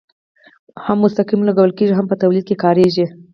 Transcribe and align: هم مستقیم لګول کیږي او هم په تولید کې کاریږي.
هم 0.85 0.97
مستقیم 1.05 1.41
لګول 1.49 1.71
کیږي 1.77 1.93
او 1.93 1.99
هم 1.99 2.05
په 2.11 2.15
تولید 2.21 2.43
کې 2.47 2.61
کاریږي. 2.63 3.05